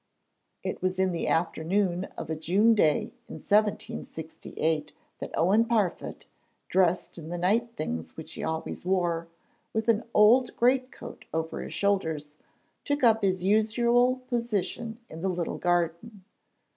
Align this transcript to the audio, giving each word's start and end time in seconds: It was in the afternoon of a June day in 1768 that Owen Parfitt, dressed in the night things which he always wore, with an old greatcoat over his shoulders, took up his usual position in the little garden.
It 0.63 0.81
was 0.81 0.97
in 0.97 1.11
the 1.11 1.27
afternoon 1.27 2.05
of 2.17 2.31
a 2.31 2.35
June 2.35 2.73
day 2.73 3.13
in 3.27 3.35
1768 3.35 4.93
that 5.19 5.29
Owen 5.37 5.63
Parfitt, 5.65 6.25
dressed 6.69 7.19
in 7.19 7.29
the 7.29 7.37
night 7.37 7.75
things 7.75 8.17
which 8.17 8.33
he 8.33 8.43
always 8.43 8.83
wore, 8.83 9.27
with 9.73 9.87
an 9.89 10.03
old 10.15 10.57
greatcoat 10.57 11.25
over 11.31 11.61
his 11.61 11.73
shoulders, 11.73 12.33
took 12.83 13.03
up 13.03 13.21
his 13.21 13.43
usual 13.43 14.15
position 14.27 14.97
in 15.07 15.21
the 15.21 15.29
little 15.29 15.59
garden. 15.59 16.23